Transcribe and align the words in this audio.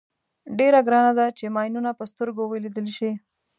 ډېره 0.57 0.79
ګرانه 0.87 1.11
ده 1.19 1.25
چې 1.37 1.45
ماینونه 1.55 1.91
په 1.99 2.03
سترګو 2.11 2.43
ولیدل 2.47 2.87
شي. 2.97 3.11